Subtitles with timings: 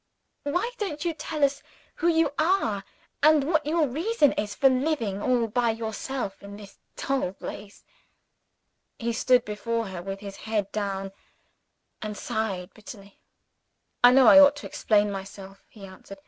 [0.45, 1.61] "Why don't you tell us
[1.97, 2.83] who you are,
[3.21, 7.83] and what your reason is for living all by yourself in this dull place?"
[8.97, 11.11] He stood before her, with his head down,
[12.01, 13.19] and sighed bitterly.
[14.03, 16.17] "I know I ought to explain myself," he answered.